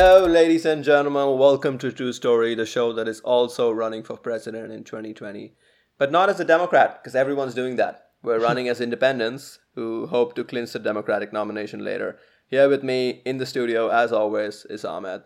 [0.00, 1.36] Hello, ladies and gentlemen.
[1.36, 5.54] Welcome to True Story, the show that is also running for president in 2020.
[5.98, 8.10] But not as a Democrat, because everyone's doing that.
[8.22, 12.16] We're running as independents who hope to clinch the Democratic nomination later.
[12.46, 15.22] Here with me in the studio, as always, is Ahmed.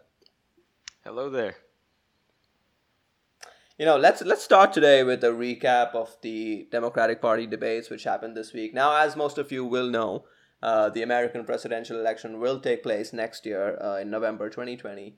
[1.05, 1.57] Hello there.
[3.79, 8.05] You know, let's let's start today with a recap of the Democratic Party debates which
[8.05, 8.73] happened this week.
[8.73, 10.25] Now, as most of you will know,
[10.63, 15.17] uh, the American presidential election will take place next year uh, in November 2020.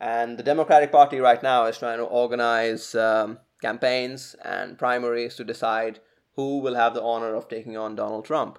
[0.00, 5.44] And the Democratic Party right now is trying to organize um, campaigns and primaries to
[5.44, 6.00] decide
[6.34, 8.58] who will have the honor of taking on Donald Trump.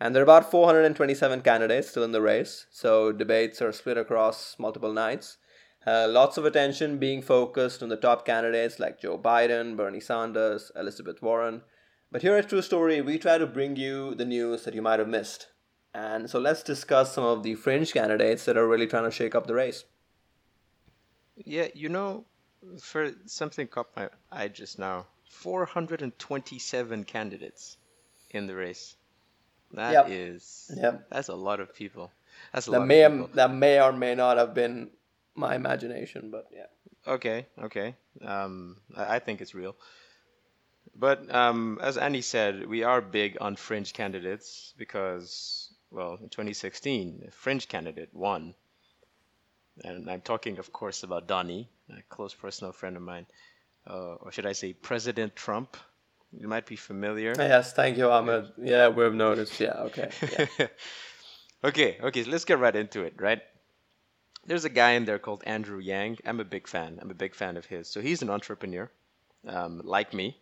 [0.00, 4.56] And there are about 427 candidates still in the race, so debates are split across
[4.58, 5.38] multiple nights.
[5.86, 10.72] Uh, lots of attention being focused on the top candidates like Joe Biden, Bernie Sanders,
[10.74, 11.62] Elizabeth Warren.
[12.10, 14.98] But here at True Story, we try to bring you the news that you might
[14.98, 15.48] have missed.
[15.94, 19.34] And so let's discuss some of the fringe candidates that are really trying to shake
[19.34, 19.84] up the race.
[21.36, 22.24] Yeah, you know,
[22.80, 27.76] for something caught my eye just now 427 candidates
[28.30, 28.96] in the race.
[29.72, 30.06] That Yep.
[30.10, 31.08] is- Yep.
[31.10, 32.10] that's a lot of people.
[32.52, 33.26] That's a That lot may, of people.
[33.34, 34.90] that may or may not have been
[35.34, 36.66] my imagination, but yeah.
[37.06, 37.96] Okay, okay.
[38.22, 39.76] Um, I, I think it's real.
[40.96, 47.24] But um, as Andy said, we are big on fringe candidates because, well, in 2016,
[47.28, 48.54] a fringe candidate won.
[49.84, 53.26] And I'm talking, of course, about Donnie, a close personal friend of mine.
[53.88, 55.76] Uh, or should I say President Trump?
[56.32, 57.34] You might be familiar.
[57.38, 58.50] Yes, thank you, Ahmed.
[58.58, 59.60] Yeah, we've noticed.
[59.60, 60.10] Yeah, okay.
[60.58, 60.66] Yeah.
[61.64, 63.40] okay, okay, so let's get right into it, right?
[64.46, 66.18] There's a guy in there called Andrew Yang.
[66.26, 66.98] I'm a big fan.
[67.00, 67.88] I'm a big fan of his.
[67.88, 68.90] So he's an entrepreneur,
[69.46, 70.36] um, like me,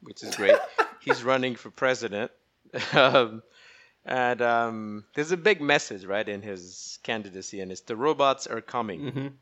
[0.00, 0.56] which is great.
[1.00, 2.30] he's running for president.
[2.92, 3.42] um,
[4.04, 8.60] and um, there's a big message, right, in his candidacy, and it's the robots are
[8.60, 9.00] coming.
[9.12, 9.32] Mhm.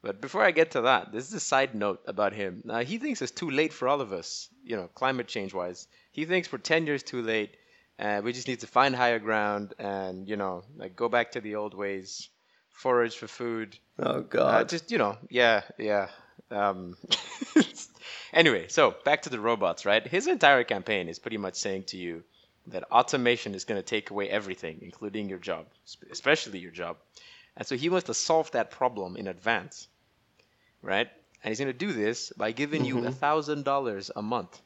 [0.00, 2.62] But before I get to that, this is a side note about him.
[2.64, 5.88] Now, he thinks it's too late for all of us, you know, climate change wise.
[6.12, 7.56] He thinks we're 10 years too late,
[7.98, 11.40] and we just need to find higher ground and, you know, like go back to
[11.40, 12.28] the old ways,
[12.70, 13.76] forage for food.
[13.98, 14.68] Oh, Uh, God.
[14.68, 16.08] just, you know, yeah, yeah.
[16.52, 16.96] Um,
[18.32, 20.06] anyway, so back to the robots, right?
[20.06, 22.22] His entire campaign is pretty much saying to you
[22.70, 25.66] that automation is going to take away everything, including your job,
[26.10, 26.96] especially your job.
[27.56, 29.88] And so he wants to solve that problem in advance,
[30.82, 31.08] right?
[31.42, 34.60] And he's going to do this by giving you a thousand dollars a month.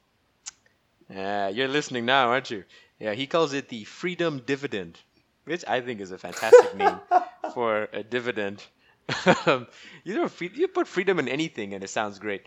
[1.15, 2.65] Uh, you're listening now, aren't you?
[2.99, 4.99] Yeah, he calls it the freedom dividend,
[5.45, 7.01] which I think is a fantastic name
[7.55, 8.63] for a dividend.
[10.05, 12.43] You know, you put freedom in anything, and it sounds great.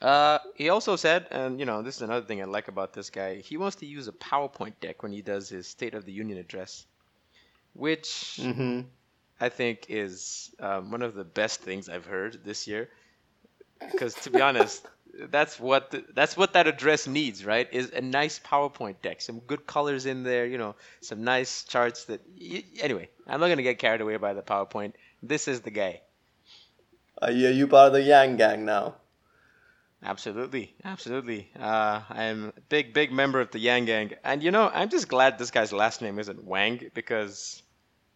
[0.00, 3.10] Uh, he also said, and you know, this is another thing I like about this
[3.10, 3.36] guy.
[3.36, 6.38] He wants to use a PowerPoint deck when he does his State of the Union
[6.38, 6.86] address,
[7.72, 8.80] which hmm
[9.40, 12.88] I think is um, one of the best things I've heard this year.
[13.86, 14.84] Because to be honest,
[15.30, 17.68] that's what the, that's what that address needs, right?
[17.72, 22.04] Is a nice PowerPoint deck, some good colors in there, you know, some nice charts.
[22.06, 24.92] That y- anyway, I'm not gonna get carried away by the PowerPoint.
[25.22, 26.00] This is the guy.
[27.28, 28.96] You, are you part of the Yang Gang now?
[30.02, 31.50] Absolutely, absolutely.
[31.58, 35.08] Uh, I'm a big, big member of the Yang Gang, and you know, I'm just
[35.08, 37.62] glad this guy's last name isn't Wang because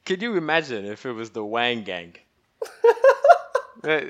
[0.05, 2.15] could you imagine if it was the Wang Gang?
[3.83, 4.01] Uh,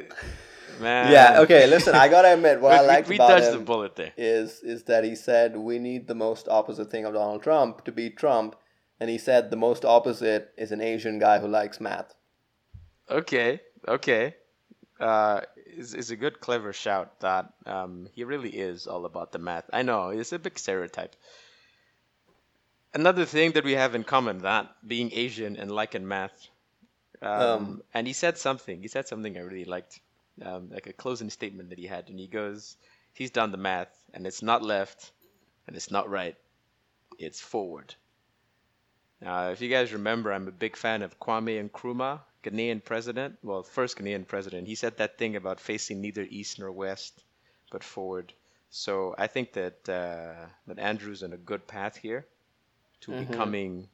[0.80, 1.12] Man.
[1.12, 3.64] yeah, okay, listen, I gotta admit, what We- I we- liked we about him the
[3.64, 4.12] bullet there.
[4.16, 7.92] is is that he said we need the most opposite thing of Donald Trump to
[7.92, 8.56] beat Trump,
[8.98, 12.14] and he said the most opposite is an Asian guy who likes math.
[13.08, 14.34] Okay, okay.
[15.00, 19.38] Uh, is is a good, clever shout that um, he really is all about the
[19.38, 19.68] math.
[19.72, 21.16] I know it's a big stereotype.
[22.94, 26.48] Another thing that we have in common that being Asian and liking math.
[27.22, 28.82] Um, Um, and he said something.
[28.82, 30.00] He said something I really liked,
[30.42, 32.76] um, like a closing statement that he had, and he goes,
[33.14, 35.12] "He's done the math, and it's not left,
[35.66, 36.36] and it's not right,
[37.18, 37.94] it's forward."
[39.20, 43.38] Now, if you guys remember, I'm a big fan of Kwame Nkrumah, Ghanaian president.
[43.42, 44.66] Well, first Ghanaian president.
[44.68, 47.24] He said that thing about facing neither east nor west,
[47.70, 48.32] but forward.
[48.70, 52.26] So I think that uh, that Andrew's on a good path here
[53.02, 53.14] to Mhm.
[53.14, 53.88] becoming,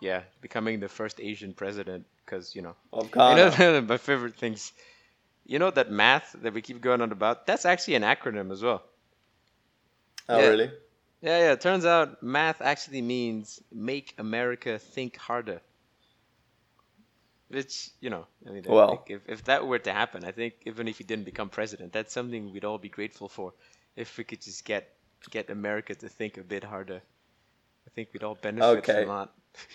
[0.00, 2.06] yeah, becoming the first Asian president.
[2.24, 4.72] Because you know, Of you know, my favorite things.
[5.46, 7.46] You know that math that we keep going on about.
[7.46, 8.82] That's actually an acronym as well.
[10.28, 10.46] oh, yeah.
[10.46, 10.70] really?
[11.22, 11.52] Yeah, yeah.
[11.52, 15.60] It turns out math actually means make America think harder.
[17.54, 19.04] Which, you know, I mean, Well.
[19.08, 22.12] if, if that were to happen, I think even if he didn't become president, that's
[22.12, 23.54] something we'd all be grateful for.
[23.96, 24.84] If we could just get
[25.30, 27.00] get America to think a bit harder,
[27.86, 29.04] I think we'd all benefit Okay.
[29.04, 29.28] from that.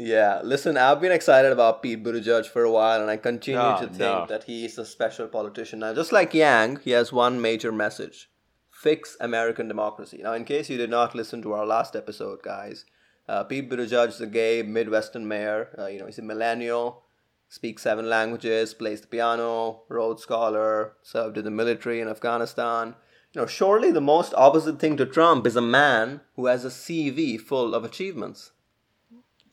[0.00, 3.78] Yeah, listen, I've been excited about Pete Buttigieg for a while, and I continue No,
[3.80, 4.26] to think no.
[4.28, 5.80] that he's a special politician.
[5.80, 8.30] Now, just like Yang, he has one major message
[8.70, 10.20] fix American democracy.
[10.22, 12.84] Now, in case you did not listen to our last episode, guys,
[13.28, 15.74] uh, Pete Buttigieg is a gay Midwestern mayor.
[15.76, 17.02] Uh, you know, he's a millennial,
[17.48, 22.94] speaks seven languages, plays the piano, Rhodes Scholar, served in the military in Afghanistan.
[23.32, 26.68] You know, surely the most opposite thing to Trump is a man who has a
[26.68, 28.52] CV full of achievements.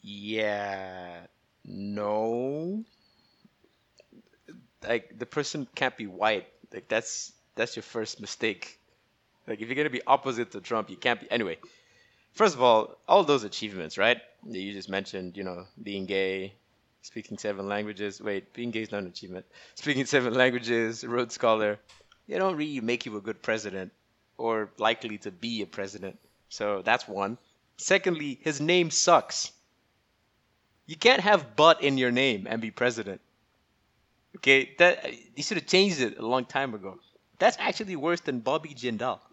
[0.01, 1.27] Yeah,
[1.63, 2.83] no.
[4.87, 6.47] Like the person can't be white.
[6.73, 8.79] Like that's that's your first mistake.
[9.47, 11.31] Like if you're gonna be opposite to Trump, you can't be.
[11.31, 11.57] Anyway,
[12.33, 14.21] first of all, all those achievements, right?
[14.43, 16.53] That you just mentioned, you know, being gay,
[17.05, 18.19] speaking seven languages.
[18.19, 19.45] Wait, being gay is not an achievement.
[19.75, 21.79] Speaking seven languages, Rhodes Scholar.
[22.27, 23.91] They don't really make you a good president
[24.37, 26.17] or likely to be a president.
[26.49, 27.37] So that's one.
[27.77, 29.51] Secondly, his name sucks.
[30.87, 33.21] You can't have butt in your name and be president.
[34.37, 36.99] Okay, that you should have changed it a long time ago.
[37.37, 39.19] That's actually worse than Bobby Jindal.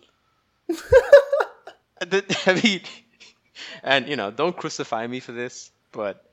[2.46, 2.80] I mean,
[3.82, 6.31] and you know, don't crucify me for this, but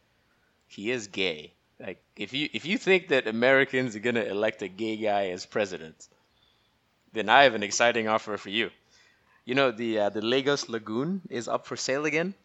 [0.70, 1.54] he is gay.
[1.80, 5.46] Like, if you if you think that Americans are gonna elect a gay guy as
[5.46, 6.10] president,
[7.14, 8.72] then I have an exciting offer for you.
[9.46, 12.36] You know, the uh, the Lagos Lagoon is up for sale again.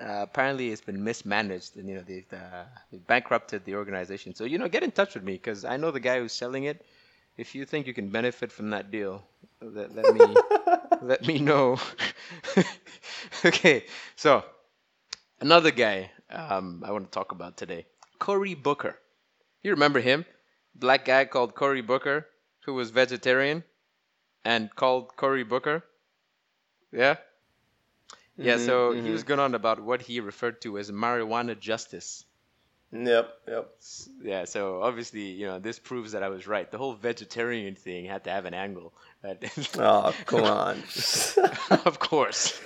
[0.00, 4.34] Uh, apparently, it's been mismanaged, and you know they've, uh, they've bankrupted the organization.
[4.34, 6.64] So you know, get in touch with me because I know the guy who's selling
[6.64, 6.84] it.
[7.36, 9.22] If you think you can benefit from that deal,
[9.62, 10.36] let, let me
[11.02, 11.78] let me know.
[13.44, 13.84] okay,
[14.16, 14.44] so
[15.40, 17.86] another guy um, I want to talk about today,
[18.18, 18.98] Cory Booker.
[19.62, 20.24] You remember him?
[20.74, 22.26] Black guy called Cory Booker
[22.64, 23.62] who was vegetarian
[24.44, 25.84] and called Cory Booker.
[26.92, 27.16] Yeah.
[28.36, 29.04] Yeah, Mhm, so mhm.
[29.04, 32.24] he was going on about what he referred to as marijuana justice.
[32.92, 33.70] Yep, yep.
[34.22, 36.70] Yeah, so obviously, you know, this proves that I was right.
[36.70, 38.92] The whole vegetarian thing had to have an angle.
[39.22, 39.38] right?
[39.78, 40.82] Oh, come on.
[41.84, 42.58] of course.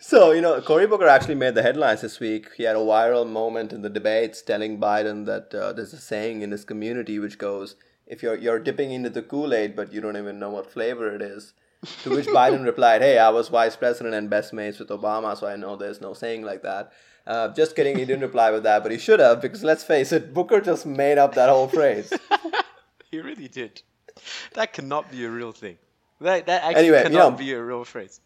[0.00, 2.48] So, you know, Cory Booker actually made the headlines this week.
[2.56, 6.42] He had a viral moment in the debates telling Biden that uh, there's a saying
[6.42, 7.74] in his community which goes,
[8.06, 11.14] if you're, you're dipping into the Kool Aid, but you don't even know what flavor
[11.14, 11.52] it is.
[12.04, 15.46] To which Biden replied, Hey, I was vice president and best mates with Obama, so
[15.46, 16.92] I know there's no saying like that.
[17.26, 20.12] Uh, just kidding, he didn't reply with that, but he should have, because let's face
[20.12, 22.10] it, Booker just made up that whole phrase.
[23.10, 23.82] he really did.
[24.54, 25.76] That cannot be a real thing.
[26.20, 28.20] That, that actually Anyway, you cannot know- be a real phrase.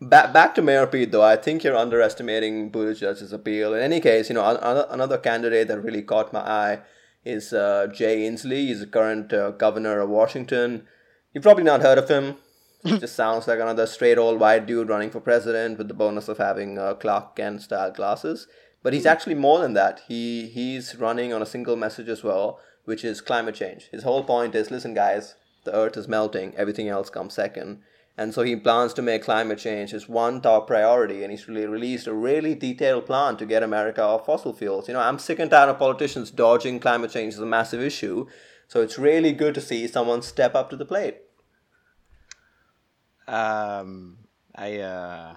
[0.00, 3.74] Back back to Mayor Pete though, I think you're underestimating Buttigieg's appeal.
[3.74, 6.80] In any case, you know an- an- another candidate that really caught my eye
[7.24, 8.68] is uh, Jay Inslee.
[8.68, 10.86] He's the current uh, governor of Washington.
[11.32, 12.36] You've probably not heard of him.
[12.84, 16.28] He just sounds like another straight old white dude running for president with the bonus
[16.28, 18.46] of having uh, Clark Kent style glasses.
[18.84, 20.02] But he's actually more than that.
[20.06, 23.88] He he's running on a single message as well, which is climate change.
[23.90, 25.34] His whole point is, listen, guys,
[25.64, 26.54] the Earth is melting.
[26.56, 27.82] Everything else comes second.
[28.20, 31.66] And so he plans to make climate change his one top priority, and he's really
[31.66, 34.88] released a really detailed plan to get America off fossil fuels.
[34.88, 38.26] You know, I'm sick and tired of politicians dodging climate change as a massive issue.
[38.66, 41.18] So it's really good to see someone step up to the plate.
[43.28, 44.18] Um,
[44.52, 45.36] I uh,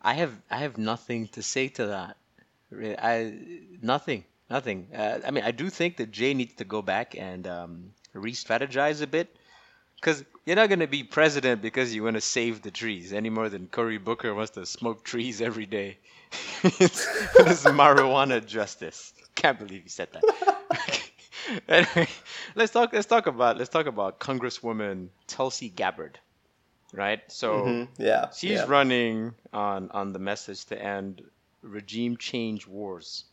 [0.00, 2.16] I have I have nothing to say to that.
[2.72, 3.34] I
[3.82, 4.86] nothing, nothing.
[4.94, 9.02] Uh, I mean, I do think that Jay needs to go back and um, re-strategize
[9.02, 9.36] a bit,
[9.96, 13.48] because you're not gonna be president because you want to save the trees any more
[13.48, 15.98] than Cory Booker wants to smoke trees every day.
[16.62, 17.06] this
[17.38, 19.12] is marijuana justice.
[19.34, 20.24] Can't believe you said that.
[21.68, 22.08] anyway,
[22.54, 22.92] let's talk.
[22.92, 23.56] Let's talk about.
[23.58, 26.18] Let's talk about Congresswoman Tulsi Gabbard,
[26.92, 27.20] right?
[27.28, 28.30] So Mhm, Yeah.
[28.30, 28.66] she's yeah.
[28.66, 31.22] running on on the message to end
[31.62, 33.24] regime change wars.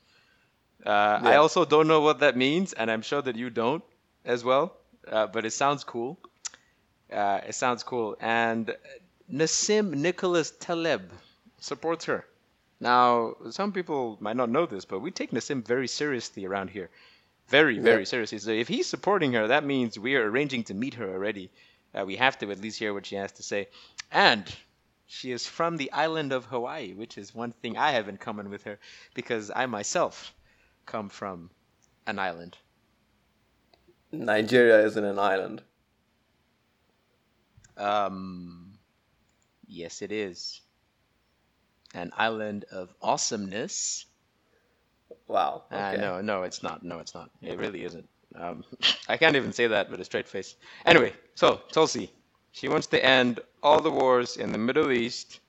[0.85, 3.83] Uh, I also don't know what that means, and I'm sure that you don't
[4.25, 4.75] as well.
[5.07, 6.19] Uh, but it sounds cool.
[7.11, 8.15] Uh, it sounds cool.
[8.19, 8.75] And
[9.31, 11.11] Nassim Nicholas Taleb
[11.59, 12.25] supports her.
[12.79, 16.89] Now, some people might not know this, but we take Nassim very seriously around here.
[17.47, 18.37] Very, very seriously.
[18.37, 21.49] So if he's supporting her, that means we are arranging to meet her already.
[21.93, 23.67] Uh, we have to at least hear what she has to say.
[24.11, 24.45] And
[25.07, 28.51] she is from the island of Hawaii, which is one thing I have in common
[28.51, 28.77] with her
[29.15, 30.33] because I myself
[30.85, 31.49] come from
[32.05, 32.55] an island.
[34.11, 35.63] Nigeria isn't an island.
[37.79, 38.73] Um,
[39.67, 40.61] yes, it is.
[41.95, 44.05] An island of awesomeness.
[45.27, 45.63] Wow.
[45.71, 46.01] Uh, Okay.
[46.01, 46.83] no, no, it's not.
[46.83, 47.29] No, it's not.
[47.41, 48.07] It really isn't.
[48.35, 48.63] Um,
[49.07, 50.55] I can't even say that with a straight face.
[50.85, 52.11] Anyway, so Tulsi,
[52.51, 55.39] she wants to end all the wars in the Middle East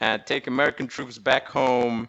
[0.00, 2.08] and take American troops back home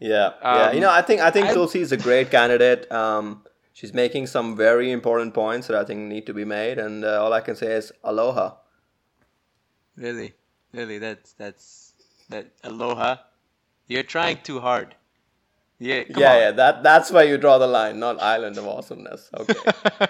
[0.00, 0.70] Yeah, yeah.
[0.70, 2.90] You Um, know, I think I think I- Tulsi is a great candidate.
[2.92, 3.42] Um,
[3.78, 7.22] she's making some very important points that I think need to be made, and uh,
[7.22, 8.56] all I can say is aloha.
[9.96, 10.34] Really,
[10.72, 11.92] really, that's that's
[12.28, 12.50] that.
[12.64, 13.16] Aloha,
[13.86, 14.96] you're trying too hard.
[15.78, 16.40] Yeah, come yeah, on.
[16.40, 16.50] yeah.
[16.50, 19.30] That that's where you draw the line, not island of awesomeness.
[19.32, 19.54] Okay.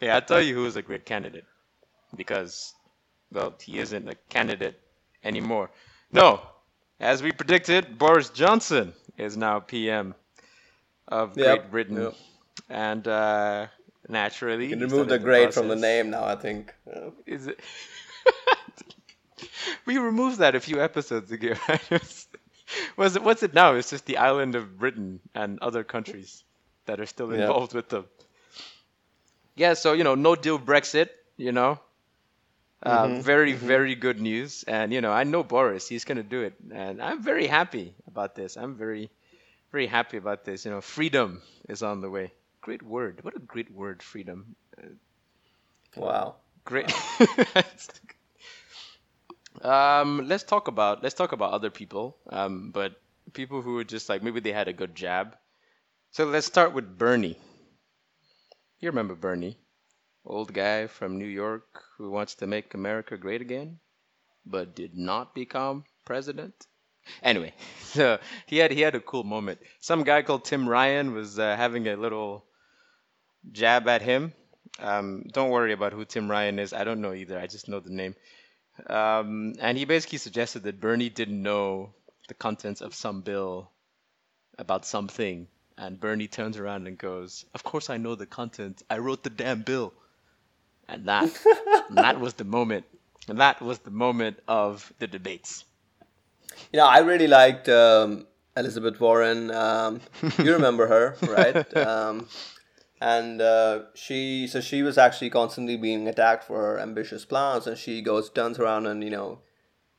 [0.00, 1.44] yeah, I'll tell you who's a great candidate.
[2.16, 2.74] Because,
[3.32, 4.80] well, he isn't a candidate
[5.24, 5.70] anymore.
[6.12, 6.40] No,
[7.00, 10.14] as we predicted, Boris Johnson is now PM
[11.08, 11.96] of Yep, Great Britain.
[12.00, 12.14] yep.
[12.68, 13.66] And uh,
[14.08, 16.24] naturally, You can remove the great from the name now.
[16.24, 16.74] I think.
[17.26, 17.60] Is it?
[19.86, 21.54] we removed that a few episodes ago.
[21.68, 22.26] right?
[22.96, 23.22] Was it?
[23.22, 23.74] What's it now?
[23.74, 26.44] It's just the island of Britain and other countries
[26.86, 28.06] that are still involved with them.
[29.56, 29.74] Yeah.
[29.74, 31.08] So you know, no deal Brexit.
[31.36, 31.80] You know,
[32.82, 34.64] uh, Mhm, very very good news.
[34.66, 35.88] And you know, I know Boris.
[35.88, 38.56] He's gonna do it, and I'm very happy about this.
[38.56, 39.10] I'm very
[39.74, 40.64] very happy about this.
[40.64, 42.32] You know, freedom is on the way.
[42.60, 43.18] Great word.
[43.22, 44.54] What a great word, freedom.
[45.96, 46.36] Wow.
[46.64, 46.92] Great.
[49.62, 52.16] um, let's talk about let's talk about other people.
[52.30, 53.02] Um, but
[53.32, 55.36] people who were just like maybe they had a good jab.
[56.12, 57.36] So let's start with Bernie.
[58.78, 59.58] You remember Bernie,
[60.24, 63.80] old guy from New York who wants to make America great again,
[64.46, 66.68] but did not become president.
[67.22, 69.60] Anyway, so he had he had a cool moment.
[69.80, 72.44] Some guy called Tim Ryan was uh, having a little
[73.52, 74.32] jab at him.
[74.78, 76.72] Um, don't worry about who Tim Ryan is.
[76.72, 77.38] I don't know either.
[77.38, 78.14] I just know the name.
[78.88, 81.94] Um, and he basically suggested that Bernie didn't know
[82.28, 83.70] the contents of some bill
[84.58, 85.46] about something.
[85.76, 88.82] And Bernie turns around and goes, Of course I know the content.
[88.88, 89.92] I wrote the damn bill.
[90.88, 91.30] And that,
[91.88, 92.86] and that was the moment.
[93.28, 95.64] And that was the moment of the debates.
[96.72, 99.50] You know, I really liked um, Elizabeth Warren.
[99.50, 100.00] Um,
[100.38, 101.76] you remember her, right?
[101.76, 102.28] Um,
[103.00, 107.76] and uh, she, so she was actually constantly being attacked for her ambitious plans, and
[107.76, 109.40] she goes, turns around, and you know,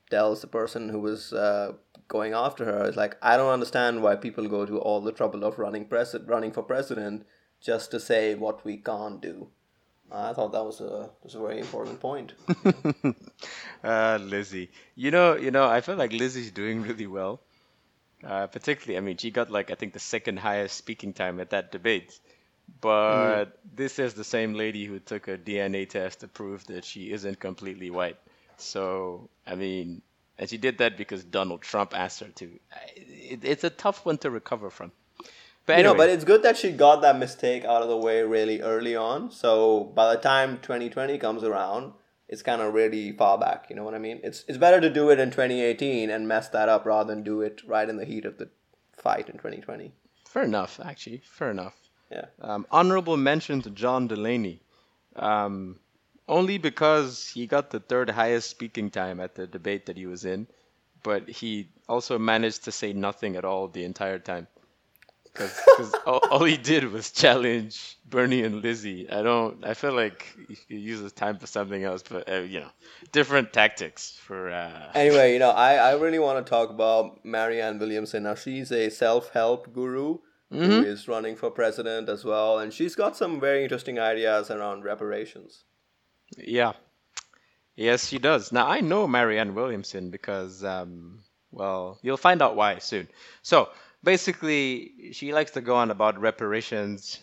[0.10, 1.74] tells the person who was uh,
[2.08, 5.44] going after her, "Is like, I don't understand why people go to all the trouble
[5.44, 7.26] of running pres- running for president
[7.62, 9.50] just to say what we can't do."
[10.12, 12.34] I thought that was a was a very important point.
[13.84, 14.70] uh, Lizzie.
[14.96, 17.42] You know, you know, I feel like Lizzie's doing really well.
[18.24, 21.52] Uh, particularly, I mean, she got like I think the second highest speaking time at
[21.52, 22.20] that debate.
[22.82, 23.46] But
[23.76, 27.40] this is the same lady who took a DNA test to prove that she isn't
[27.40, 28.18] completely white.
[28.58, 30.02] So, I mean,
[30.38, 32.60] and she did that because Donald Trump asked her to.
[32.96, 34.92] It, it's a tough one to recover from.
[35.66, 38.22] But You know, but it's good that she got that mistake out of the way
[38.22, 39.32] really early on.
[39.32, 41.94] So by the time 2020 comes around,
[42.28, 43.66] it's kind of really far back.
[43.70, 44.20] You know what I mean?
[44.24, 47.42] It's it's better to do it in 2018 and mess that up rather than do
[47.42, 48.50] it right in the heat of the
[48.96, 49.92] fight in 2020.
[50.28, 51.76] fair enough, actually, fair enough.
[52.12, 52.26] Yeah.
[52.42, 54.62] Um, honorable mention to John Delaney.
[55.16, 55.80] Um,
[56.28, 60.26] only because he got the third highest speaking time at the debate that he was
[60.26, 60.48] in,
[61.04, 64.48] but he also managed to say nothing at all the entire time.
[65.36, 69.10] Because all, all he did was challenge Bernie and Lizzie.
[69.10, 69.64] I don't.
[69.66, 70.36] I feel like
[70.68, 72.70] he uses time for something else, but uh, you know,
[73.12, 74.50] different tactics for.
[74.50, 78.24] Uh, Anyway, you know, I, I really want to talk about Marianne Williamson.
[78.24, 80.20] Now, she's a self help guru
[80.52, 84.86] who is running for president as well, and she's got some very interesting ideas around
[84.86, 85.66] reparations.
[86.38, 86.74] Yeah.
[87.76, 88.54] Yes, she does.
[88.54, 91.20] Now, I know Marianne Williamson because, um,
[91.52, 93.10] well, you'll find out why soon.
[93.42, 93.68] So,
[94.06, 97.20] basically, she likes to go on about reparations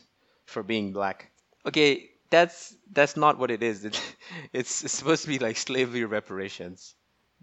[0.46, 1.30] for being black.
[1.66, 3.84] Okay, that's that's not what it is.
[3.86, 4.00] It,
[4.52, 6.94] it's, it's supposed to be like slavery reparations.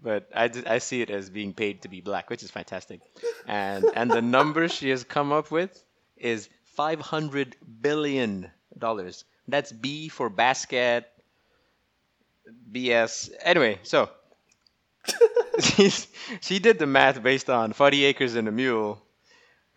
[0.02, 3.00] But I, I see it as being paid to be black, which is fantastic.
[3.46, 5.84] And and the number she has come up with
[6.16, 9.24] is 500 billion dollars.
[9.48, 11.10] That's B for basket,
[12.72, 13.30] BS.
[13.42, 14.10] Anyway, so
[16.40, 19.02] she did the math based on 40 acres and a mule,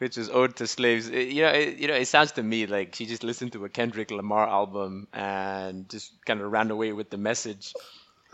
[0.03, 1.09] which is owed to slaves.
[1.09, 3.65] It- you know, it, you know, it sounds to me like she just listened to
[3.65, 7.75] a Kendrick Lamar album and just kind of ran away with the message.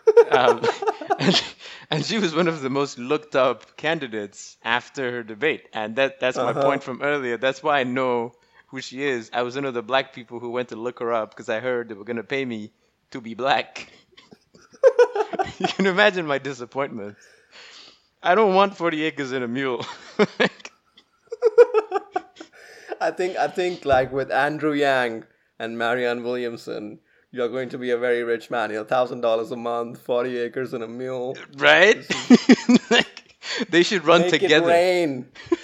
[0.32, 0.62] um,
[1.20, 1.44] and,
[1.92, 6.20] and she was one of the most looked up candidates after her debate, and that
[6.20, 6.54] that's my Uh-huh.
[6.54, 7.38] point from earlier.
[7.38, 8.34] That's why I know
[8.68, 9.30] who she is.
[9.34, 11.60] I was one of the black people who went to look her up because I
[11.60, 12.72] heard they were gonna pay me
[13.12, 13.92] to be black.
[15.60, 17.18] you can imagine my disappointment.
[18.24, 19.86] I don't want 40 acres and a mule.
[23.10, 25.24] I think I think like with Andrew Yang
[25.58, 27.00] and Marianne Williamson,
[27.32, 28.70] you're going to be a very rich man.
[28.70, 31.36] You know, thousand dollars a month, forty acres and a mule.
[31.58, 31.98] right?
[32.92, 33.36] like,
[33.70, 34.70] they should run Make together.
[34.70, 35.26] It rain.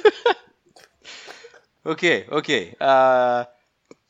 [1.87, 2.75] Okay, okay.
[2.81, 3.45] Uh,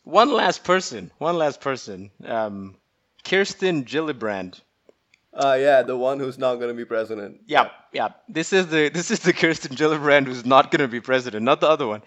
[0.05, 1.11] one last person.
[1.17, 2.09] One last person.
[2.23, 2.77] Um,
[3.25, 4.61] Kirsten Gillibrand.
[5.35, 7.41] Uh, yeah, the one who's not going to be president.
[7.45, 8.09] Yeah, yeah.
[8.29, 11.59] This is the this is the Kirsten Gillibrand who's not going to be president, not
[11.59, 12.03] the other one.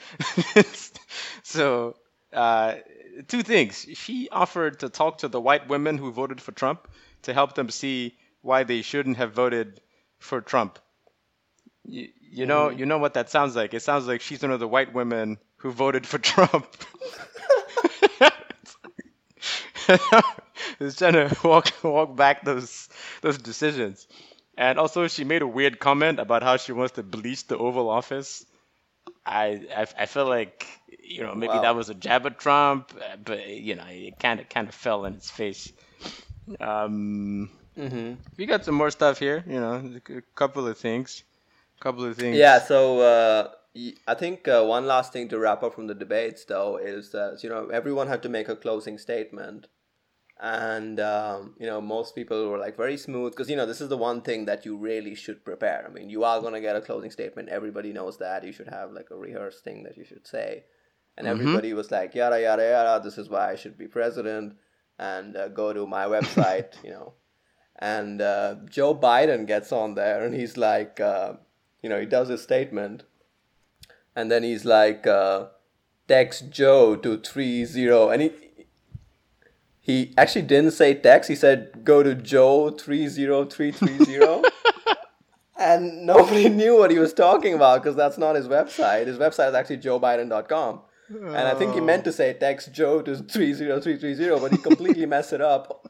[1.42, 1.94] so,
[2.32, 2.76] uh,
[3.26, 3.86] two things.
[3.94, 6.88] She offered to talk to the white women who voted for Trump
[7.22, 9.82] to help them see why they shouldn't have voted
[10.18, 10.78] for Trump.
[11.84, 13.74] You, you know, you know what that sounds like.
[13.74, 16.66] It sounds like she's one of the white women who voted for Trump.
[20.80, 22.88] Is trying to walk walk back those
[23.22, 24.06] those decisions.
[24.56, 27.88] And also, she made a weird comment about how she wants to bleach the Oval
[27.88, 28.44] Office.
[29.26, 30.66] I I, I feel like
[31.02, 31.60] you know maybe Wow.
[31.60, 34.74] that was a jab at Trump, uh, but you know it kind of kind of
[34.74, 35.72] fell in its face.
[36.60, 39.44] Um, hmm we got some more stuff here.
[39.46, 41.24] You know, a couple of things,
[41.80, 42.46] couple of things.
[42.46, 43.50] Yeah, so uh,
[44.06, 47.42] I think uh, one last thing to wrap up from the debates, though, is that
[47.42, 49.68] you know everyone had to make a closing statement,
[50.40, 53.88] and um, you know most people were like very smooth because you know this is
[53.88, 55.84] the one thing that you really should prepare.
[55.88, 57.48] I mean, you are gonna get a closing statement.
[57.48, 58.44] Everybody knows that.
[58.44, 60.64] You should have like a rehearsed thing that you should say,
[61.16, 61.30] and Mhm.
[61.30, 63.02] everybody was like yada yada yada.
[63.02, 64.54] This is why I should be president,
[64.98, 67.14] and uh, go to my website, you know.
[67.80, 71.34] And uh, Joe Biden gets on there and he's like, uh,
[71.80, 73.04] you know, he does his statement,
[74.16, 75.46] and then he's like, uh,
[76.08, 78.32] text Joe to three zero, and he
[79.88, 81.30] he actually didn't say text.
[81.30, 84.42] He said go to Joe three zero three three zero.
[85.60, 89.08] And nobody knew what he was talking about because that's not his website.
[89.08, 90.82] His website is actually joebiden.com.
[91.10, 95.32] And I think he meant to say text Joe to 30330, but he completely messed
[95.32, 95.84] it up.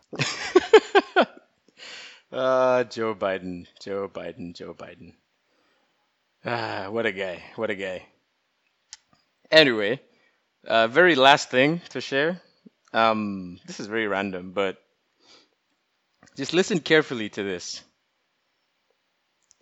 [2.33, 5.13] Uh, Joe Biden, Joe Biden, Joe Biden.
[6.47, 8.07] Ah, what a guy, what a guy.
[9.51, 10.01] Anyway,
[10.67, 12.41] uh, very last thing to share.
[12.93, 14.79] Um, this is very random, but
[16.37, 17.83] just listen carefully to this.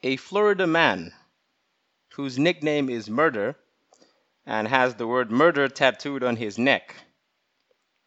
[0.02, 1.12] A Florida man
[2.14, 3.56] whose nickname is Murder
[4.46, 6.94] and has the word murder tattooed on his neck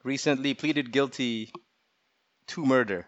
[0.03, 1.51] recently pleaded guilty
[2.47, 3.07] to murder.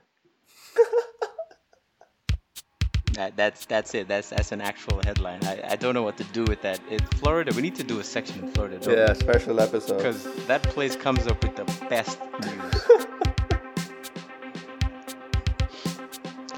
[3.13, 4.07] That, that's that's it.
[4.07, 5.43] That's that's an actual headline.
[5.43, 6.79] I, I don't know what to do with that.
[6.89, 7.51] It's Florida.
[7.55, 9.97] We need to do a section in Florida, don't Yeah, special episode.
[9.97, 12.85] Because that place comes up with the best news.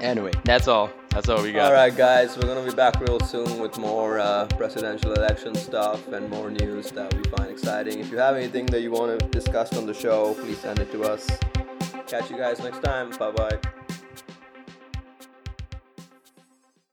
[0.00, 0.90] anyway, that's all.
[1.10, 1.66] That's all we got.
[1.66, 6.08] All right, guys, we're gonna be back real soon with more uh, presidential election stuff
[6.08, 8.00] and more news that we find exciting.
[8.00, 10.90] If you have anything that you want to discuss on the show, please send it
[10.92, 11.26] to us.
[12.06, 13.10] Catch you guys next time.
[13.10, 13.58] Bye bye.